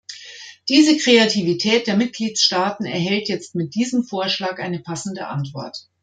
[0.67, 5.77] Diese Kreativität der Mitgliedstaaten erhält jetzt mit diesem Vorschlag eine passende Antwort.